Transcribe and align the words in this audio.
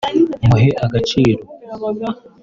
Muhe 0.47 0.69
agaciro 0.85 1.43